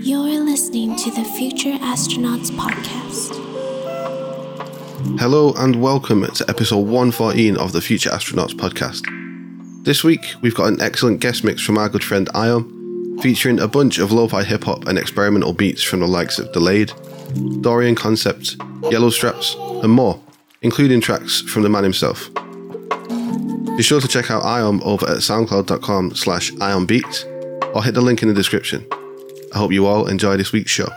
You're 0.00 0.44
listening 0.44 0.94
to 0.94 1.10
the 1.10 1.24
Future 1.36 1.72
Astronauts 1.78 2.50
Podcast. 2.50 3.34
Hello 5.18 5.52
and 5.56 5.82
welcome 5.82 6.24
to 6.26 6.44
episode 6.48 6.86
114 6.86 7.56
of 7.56 7.72
the 7.72 7.80
Future 7.80 8.10
Astronauts 8.10 8.54
Podcast. 8.54 9.04
This 9.84 10.04
week, 10.04 10.34
we've 10.40 10.54
got 10.54 10.68
an 10.68 10.80
excellent 10.80 11.18
guest 11.18 11.42
mix 11.42 11.62
from 11.62 11.78
our 11.78 11.88
good 11.88 12.04
friend 12.04 12.28
Ion, 12.32 13.18
featuring 13.20 13.58
a 13.58 13.66
bunch 13.66 13.98
of 13.98 14.12
lo-fi 14.12 14.44
hip 14.44 14.62
hop 14.64 14.86
and 14.86 14.98
experimental 14.98 15.52
beats 15.52 15.82
from 15.82 15.98
the 15.98 16.06
likes 16.06 16.38
of 16.38 16.52
Delayed, 16.52 16.92
Dorian 17.60 17.96
Concept, 17.96 18.56
Yellow 18.88 19.10
Straps, 19.10 19.56
and 19.82 19.90
more, 19.90 20.20
including 20.60 21.00
tracks 21.00 21.40
from 21.40 21.64
the 21.64 21.68
man 21.68 21.82
himself. 21.82 22.32
Be 23.76 23.82
sure 23.82 24.00
to 24.00 24.06
check 24.06 24.30
out 24.30 24.44
Ion 24.44 24.80
over 24.84 25.08
at 25.08 25.16
soundcloud.com 25.18 26.14
slash 26.14 26.52
ionbeat 26.52 27.31
or 27.74 27.82
hit 27.82 27.94
the 27.94 28.00
link 28.00 28.22
in 28.22 28.28
the 28.28 28.34
description. 28.34 28.86
I 29.54 29.58
hope 29.58 29.72
you 29.72 29.86
all 29.86 30.06
enjoy 30.06 30.36
this 30.36 30.52
week's 30.52 30.70
show. 30.70 30.88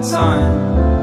Time. 0.00 0.97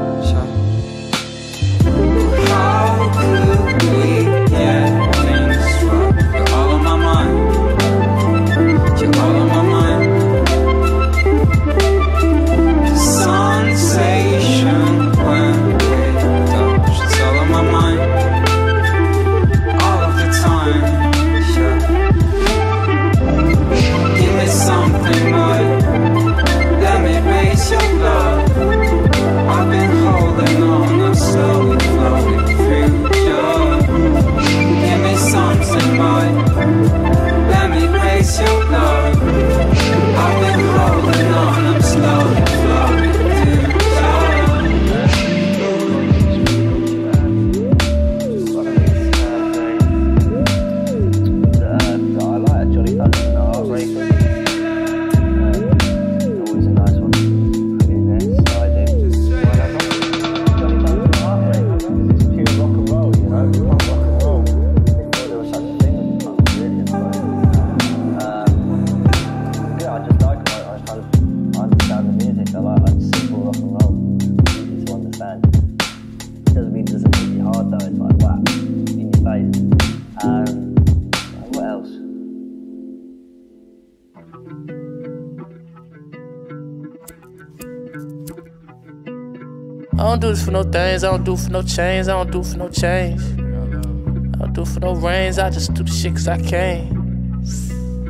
Don't 90.16 90.30
do 90.30 90.34
this 90.34 90.46
for 90.46 90.50
no 90.50 90.62
things, 90.62 91.04
I 91.04 91.10
don't 91.10 91.24
do 91.24 91.36
for 91.36 91.50
no 91.50 91.60
chains, 91.60 92.08
I 92.08 92.12
don't 92.12 92.30
do 92.30 92.42
for 92.42 92.56
no 92.56 92.70
change. 92.70 93.20
I 93.20 94.38
don't 94.38 94.52
do 94.54 94.64
for 94.64 94.80
no 94.80 94.94
rains, 94.94 95.38
I 95.38 95.50
just 95.50 95.74
do 95.74 95.82
the 95.82 95.90
shit 95.90 96.14
cause 96.14 96.26
I 96.26 96.40
can. 96.40 97.44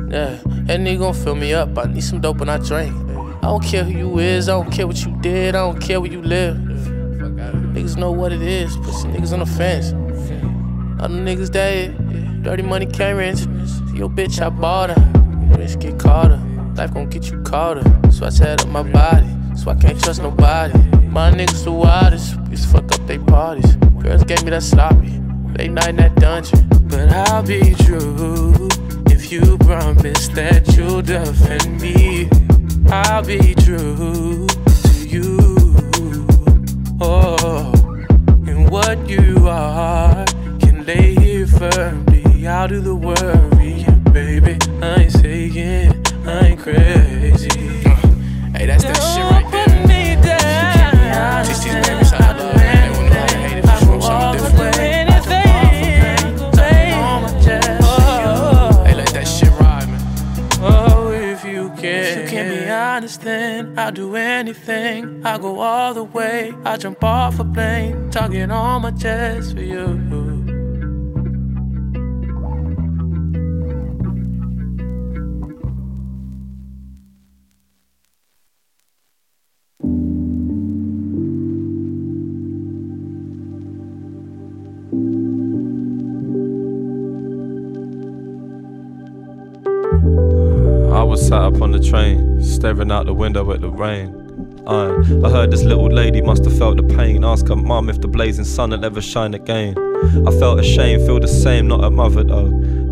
Yeah, 0.09 0.39
that 0.67 0.79
nigga 0.79 0.99
gon' 0.99 1.13
fill 1.13 1.35
me 1.35 1.53
up, 1.53 1.77
I 1.77 1.83
need 1.83 2.01
some 2.05 2.21
dope 2.21 2.37
when 2.37 2.47
I 2.47 2.59
drink. 2.59 2.95
I 3.43 3.47
don't 3.47 3.61
care 3.61 3.83
who 3.83 3.91
you 3.91 4.19
is, 4.19 4.47
I 4.47 4.53
don't 4.53 4.71
care 4.71 4.87
what 4.87 5.05
you 5.05 5.17
did, 5.19 5.53
I 5.53 5.59
don't 5.59 5.81
care 5.81 5.99
where 5.99 6.09
you 6.09 6.21
live. 6.21 6.55
Niggas 6.55 7.97
know 7.97 8.11
what 8.11 8.31
it 8.31 8.41
is, 8.41 8.77
pussy 8.77 9.09
niggas 9.09 9.33
on 9.33 9.39
the 9.39 9.45
fence. 9.45 9.91
All 11.01 11.09
them 11.09 11.25
niggas 11.25 11.51
dead, 11.51 12.41
dirty 12.41 12.63
money 12.63 12.85
rent. 12.85 13.41
Yo 13.93 14.07
bitch, 14.07 14.41
I 14.41 14.47
bought 14.47 14.91
her. 14.91 14.95
Bitch 15.57 15.77
get 15.77 15.99
caught 15.99 16.29
her. 16.31 16.73
Life 16.75 16.93
gon' 16.93 17.09
get 17.09 17.29
you 17.29 17.41
caught 17.41 17.83
her. 17.83 18.11
So 18.11 18.25
I 18.25 18.29
set 18.29 18.61
up 18.61 18.69
my 18.69 18.83
body, 18.83 19.27
so 19.57 19.71
I 19.71 19.75
can't 19.75 20.01
trust 20.01 20.21
nobody. 20.21 20.96
My 21.09 21.31
niggas 21.31 21.63
the 21.63 21.71
wildest, 21.71 22.37
just 22.49 22.71
fuck 22.71 22.91
up 22.93 23.07
they 23.07 23.17
parties. 23.17 23.75
Girls 24.01 24.23
gave 24.23 24.43
me 24.43 24.51
that 24.51 24.63
sloppy, 24.63 25.19
late 25.57 25.71
night 25.71 25.89
in 25.89 25.95
that 25.97 26.15
dungeon. 26.15 26.67
But 26.83 27.09
I'll 27.11 27.43
be 27.43 27.73
true 27.85 28.67
if 29.07 29.31
you 29.31 29.57
promise 29.59 30.27
that 30.29 30.67
you'll 30.75 31.01
defend 31.01 31.81
me. 31.81 32.29
I'll 32.91 33.23
be 33.23 33.55
true 33.55 34.47
to 34.47 35.07
you. 35.07 36.27
Oh, 37.01 37.73
and 38.47 38.69
what 38.69 39.09
you 39.09 39.47
are 39.47 40.25
can 40.59 40.85
lay 40.85 41.15
here 41.15 41.47
firmly 41.47 42.47
out 42.47 42.71
of 42.71 42.83
the 42.83 42.95
worry, 42.95 43.85
baby. 44.11 44.57
I 44.81 45.03
ain't 45.03 45.11
saying 45.11 46.05
I 46.25 46.47
ain't 46.47 46.59
crazy. 46.59 47.49
Hey, 48.55 48.65
that's 48.65 48.83
that 48.83 48.95
shit 48.95 49.25
right 49.31 49.36
do. 64.65 65.21
I'll 65.23 65.39
go 65.39 65.59
all 65.59 65.93
the 65.93 66.03
way. 66.03 66.53
I'll 66.63 66.77
jump 66.77 67.03
off 67.03 67.39
a 67.39 67.45
plane, 67.45 68.09
talking 68.11 68.51
on 68.51 68.81
my 68.81 68.91
chest 68.91 69.55
for 69.55 69.61
you. 69.61 70.03
I 90.93 91.03
was 91.03 91.27
sat 91.27 91.41
up 91.41 91.61
on 91.61 91.71
the 91.71 91.79
train, 91.79 92.43
staring 92.43 92.91
out 92.91 93.05
the 93.05 93.13
window 93.13 93.51
at 93.51 93.61
the 93.61 93.69
rain. 93.69 94.26
I, 94.67 95.29
heard 95.29 95.51
this 95.51 95.63
little 95.63 95.87
lady 95.87 96.21
must 96.21 96.43
have 96.43 96.57
felt 96.57 96.77
the 96.77 96.83
pain. 96.83 97.23
Ask 97.23 97.47
her 97.47 97.55
mum 97.55 97.89
if 97.89 98.01
the 98.01 98.07
blazing 98.07 98.43
sun 98.43 98.71
will 98.71 98.83
ever 98.83 99.01
shine 99.01 99.33
again. 99.33 99.77
I 100.27 100.31
felt 100.31 100.59
ashamed, 100.59 101.05
feel 101.05 101.19
the 101.19 101.27
same, 101.27 101.67
not 101.67 101.83
a 101.83 101.89
mother 101.89 102.23
though. 102.23 102.49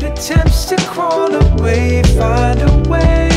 made 0.00 0.12
attempts 0.12 0.64
to 0.66 0.76
crawl 0.76 1.34
away, 1.34 2.02
find 2.16 2.60
a 2.60 2.88
way 2.88 3.28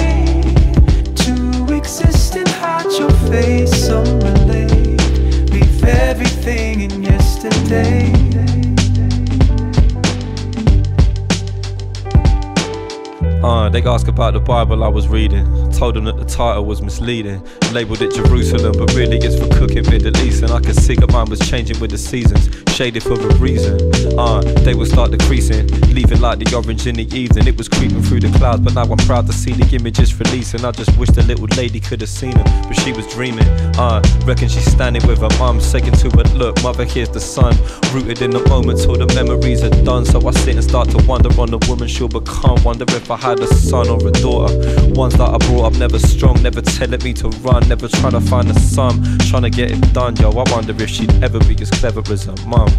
to 1.16 1.74
exist 1.74 2.36
and 2.36 2.48
hide 2.48 2.92
your 2.98 3.12
face. 3.30 3.88
Some 3.88 4.20
relate, 4.20 5.02
leave 5.52 5.84
everything 5.84 6.82
in 6.82 7.04
yesterday. 7.04 8.12
Uh, 13.44 13.70
they 13.70 13.82
ask 13.84 14.08
about 14.08 14.34
the 14.34 14.40
Bible 14.40 14.84
I 14.84 14.88
was 14.88 15.08
reading. 15.08 15.63
Told 15.78 15.96
them 15.96 16.06
that 16.06 16.18
the 16.18 16.26
title 16.26 16.66
was 16.66 16.82
misleading. 16.82 17.42
Labeled 17.72 18.02
it 18.02 18.14
Jerusalem, 18.14 18.74
but 18.78 18.94
really 18.94 19.18
it's 19.18 19.38
for 19.38 19.48
cooking 19.58 19.84
Middle 19.90 20.16
East. 20.18 20.44
And 20.44 20.52
I 20.52 20.60
could 20.60 20.76
see 20.76 20.96
that 20.96 21.12
mine 21.12 21.30
was 21.30 21.40
changing 21.50 21.80
with 21.80 21.92
the 21.92 21.98
seasons, 21.98 22.50
shaded 22.74 23.04
for 23.04 23.14
a 23.14 23.34
reason. 23.36 23.80
Uh, 24.18 24.42
they 24.62 24.76
would 24.76 24.88
start 24.88 25.12
decreasing, 25.12 25.68
leaving 25.94 26.22
like 26.22 26.40
the 26.40 26.56
orange 26.56 26.88
in 26.88 26.96
the 26.96 27.08
evening. 27.16 27.48
It 27.48 27.58
was 27.58 27.68
creeping 27.68 28.02
through 28.02 28.22
the 28.22 28.38
clouds, 28.38 28.62
but 28.62 28.76
now 28.76 28.84
I'm 28.84 28.98
proud 29.06 29.28
to 29.28 29.34
see 29.34 29.52
the 29.52 29.68
images 29.76 30.18
releasing. 30.20 30.64
I 30.64 30.72
just 30.72 30.96
wish 30.98 31.10
the 31.10 31.24
little 31.24 31.48
lady 31.58 31.80
could 31.80 32.02
have 32.02 32.10
seen 32.10 32.32
them, 32.32 32.46
but 32.64 32.74
she 32.74 32.94
was 32.94 33.08
dreaming. 33.14 33.48
Uh, 33.78 34.02
reckon 34.26 34.48
she's 34.50 34.72
standing 34.72 35.06
with 35.08 35.20
her 35.20 35.34
mum, 35.40 35.60
saying 35.60 35.92
to 35.92 36.10
her, 36.12 36.24
Look, 36.36 36.62
mother, 36.62 36.86
here's 36.86 37.10
the 37.10 37.20
sun. 37.20 37.56
Rooted 37.92 38.22
in 38.22 38.32
the 38.32 38.46
moment 38.48 38.80
till 38.80 38.96
the 38.96 39.08
memories 39.14 39.64
are 39.64 39.84
done. 39.84 40.06
So 40.06 40.26
I 40.28 40.32
sit 40.32 40.56
and 40.56 40.64
start 40.64 40.90
to 40.92 40.98
wonder 41.06 41.30
on 41.40 41.50
the 41.50 41.60
woman 41.68 41.88
she'll 41.88 42.08
become. 42.08 42.62
Wonder 42.64 42.86
if 42.90 43.10
I 43.10 43.18
had 43.18 43.40
a 43.40 43.48
son 43.48 43.90
or 43.90 44.00
a 44.08 44.12
daughter. 44.12 44.54
Ones 44.94 45.16
that 45.18 45.30
I 45.30 45.38
brought 45.50 45.63
I'm 45.64 45.80
never 45.80 45.98
strong, 45.98 46.44
never 46.44 46.62
telling 46.62 47.02
me 47.04 47.14
to 47.14 47.30
run, 47.30 47.66
never 47.70 47.88
trying 47.88 48.12
to 48.12 48.20
find 48.20 48.50
a 48.50 48.60
sum, 48.60 49.02
trying 49.30 49.44
to 49.44 49.50
get 49.50 49.72
it 49.72 49.94
done. 49.94 50.14
Yo, 50.18 50.30
I 50.32 50.44
wonder 50.52 50.74
if 50.84 50.90
she'd 50.90 51.24
ever 51.24 51.40
be 51.40 51.56
as 51.62 51.70
clever 51.72 52.04
as 52.12 52.26
her 52.26 52.36
mum. 52.46 52.70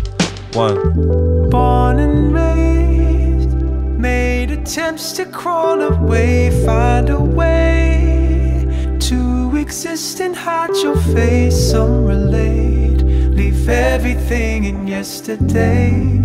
One. 0.52 1.48
Born 1.48 1.98
and 1.98 2.34
raised, 2.34 3.56
made 3.98 4.50
attempts 4.50 5.12
to 5.12 5.24
crawl 5.24 5.80
away, 5.80 6.50
find 6.66 7.08
a 7.08 7.18
way 7.18 8.66
to 9.00 9.56
exist 9.56 10.20
and 10.20 10.36
hide 10.36 10.76
your 10.76 10.96
face. 10.96 11.70
Some 11.70 12.04
relate, 12.04 13.00
leave 13.32 13.66
everything 13.66 14.64
in 14.64 14.86
yesterday. 14.86 16.20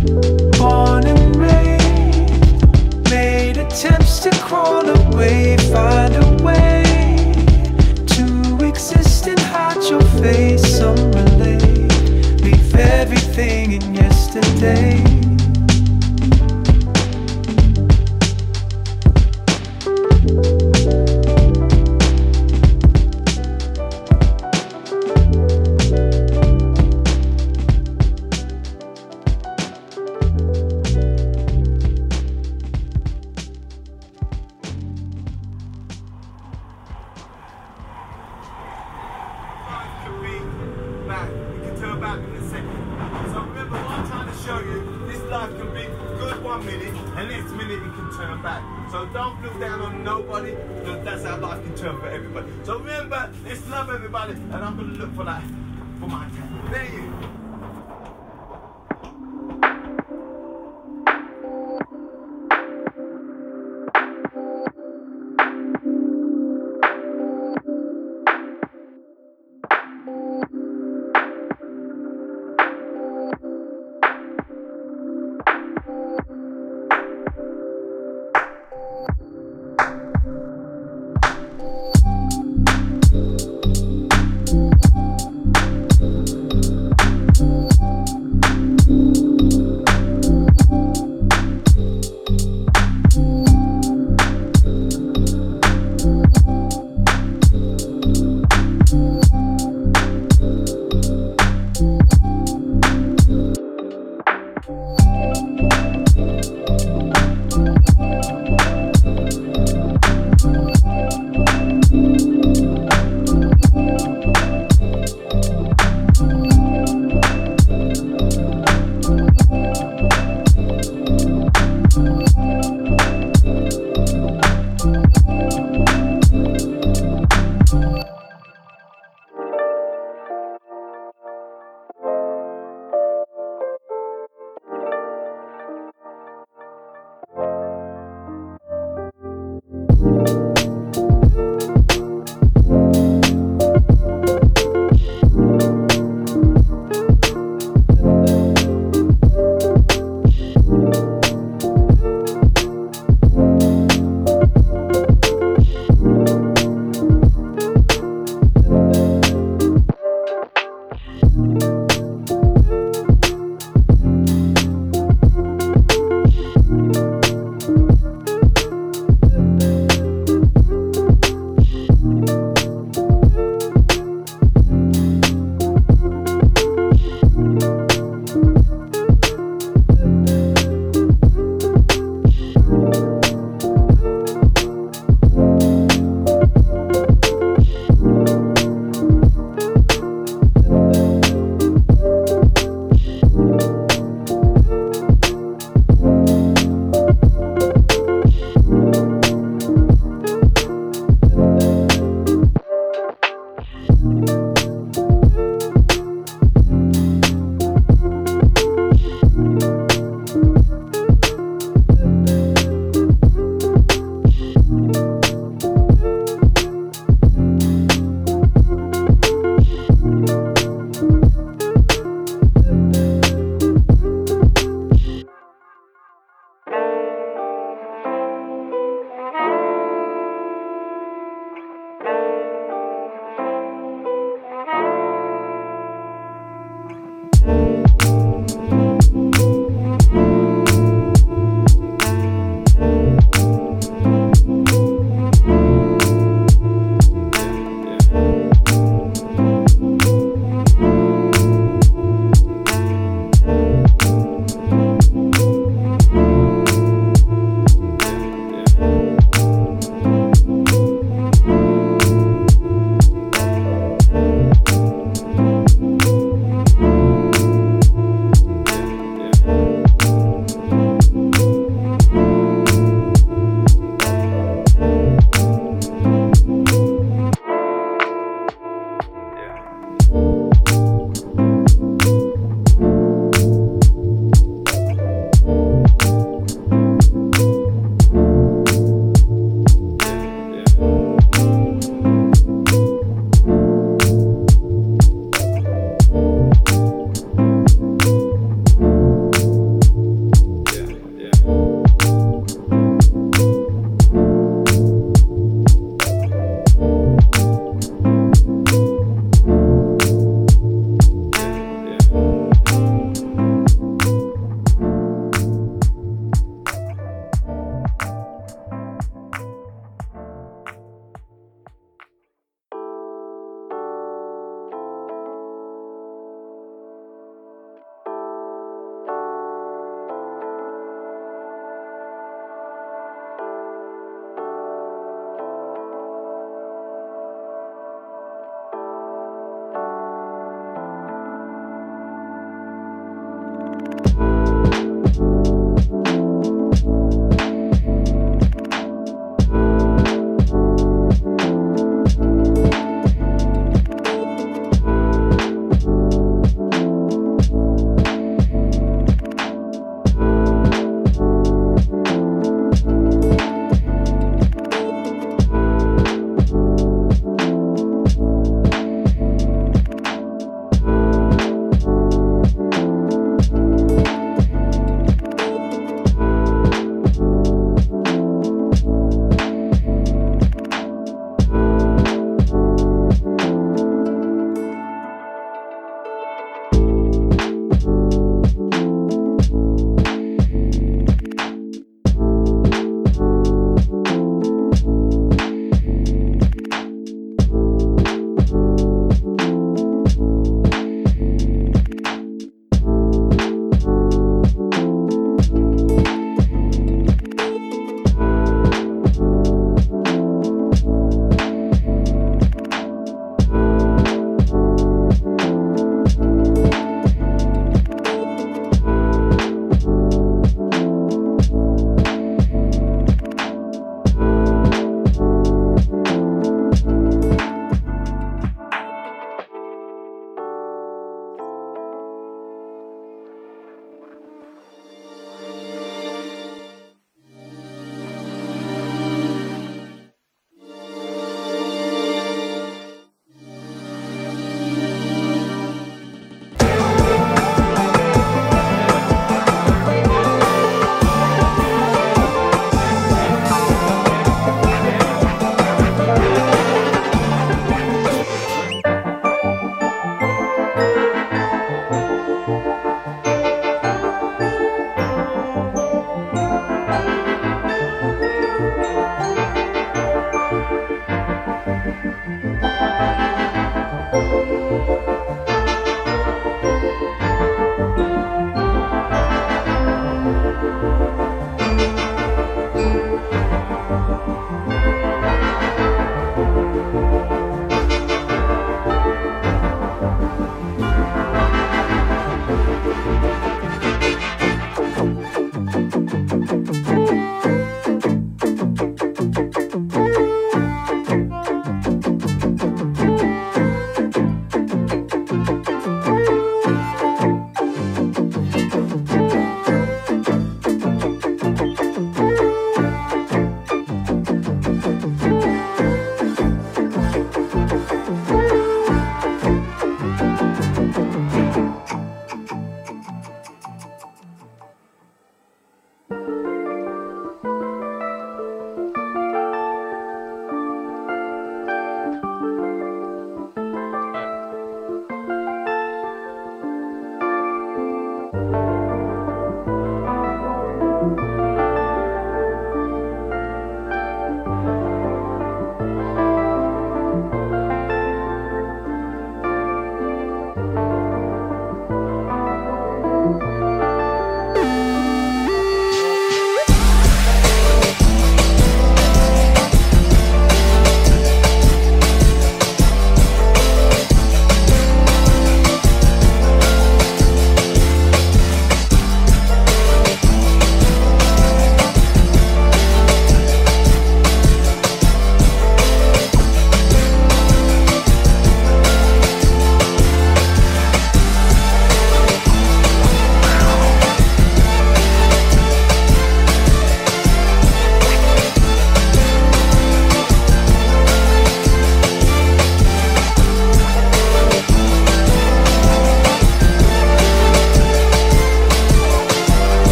thank 0.00 0.24
you 0.24 0.39
attempts 3.82 4.18
to 4.18 4.30
crawl 4.42 4.86
away, 4.86 5.56
find 5.72 6.14
a 6.14 6.42
way 6.44 6.82
to 8.06 8.58
exist 8.62 9.26
and 9.26 9.40
hide 9.40 9.82
your 9.88 10.02
face. 10.20 10.76
Some 10.76 11.10
relay. 11.12 11.56
leave 12.42 12.74
everything 12.74 13.72
in 13.72 13.94
yesterday. 13.94 15.09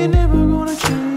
You're 0.00 0.08
never 0.08 0.46
gonna 0.46 0.74
change. 0.74 1.09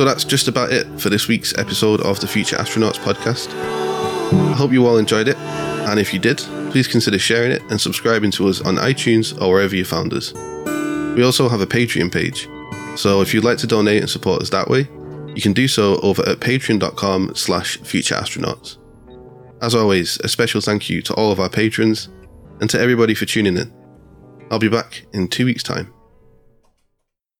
So 0.00 0.06
that's 0.06 0.24
just 0.24 0.48
about 0.48 0.72
it 0.72 0.86
for 0.98 1.10
this 1.10 1.28
week's 1.28 1.52
episode 1.58 2.00
of 2.00 2.20
the 2.20 2.26
Future 2.26 2.56
Astronauts 2.56 2.96
podcast. 3.00 3.52
I 4.50 4.54
hope 4.54 4.72
you 4.72 4.86
all 4.86 4.96
enjoyed 4.96 5.28
it, 5.28 5.36
and 5.36 6.00
if 6.00 6.14
you 6.14 6.18
did, 6.18 6.38
please 6.70 6.88
consider 6.88 7.18
sharing 7.18 7.52
it 7.52 7.60
and 7.68 7.78
subscribing 7.78 8.30
to 8.30 8.48
us 8.48 8.62
on 8.62 8.76
iTunes 8.76 9.38
or 9.38 9.52
wherever 9.52 9.76
you 9.76 9.84
found 9.84 10.14
us. 10.14 10.32
We 10.32 11.22
also 11.22 11.50
have 11.50 11.60
a 11.60 11.66
Patreon 11.66 12.10
page, 12.10 12.48
so 12.98 13.20
if 13.20 13.34
you'd 13.34 13.44
like 13.44 13.58
to 13.58 13.66
donate 13.66 14.00
and 14.00 14.08
support 14.08 14.40
us 14.40 14.48
that 14.48 14.70
way, 14.70 14.88
you 15.34 15.42
can 15.42 15.52
do 15.52 15.68
so 15.68 16.00
over 16.00 16.26
at 16.26 16.40
patreon.com 16.40 17.34
slash 17.34 17.78
futureastronauts. 17.80 18.78
As 19.60 19.74
always, 19.74 20.18
a 20.20 20.28
special 20.28 20.62
thank 20.62 20.88
you 20.88 21.02
to 21.02 21.12
all 21.12 21.30
of 21.30 21.40
our 21.40 21.50
patrons 21.50 22.08
and 22.62 22.70
to 22.70 22.80
everybody 22.80 23.12
for 23.12 23.26
tuning 23.26 23.58
in. 23.58 23.70
I'll 24.50 24.58
be 24.58 24.70
back 24.70 25.04
in 25.12 25.28
two 25.28 25.44
weeks' 25.44 25.62
time. 25.62 25.92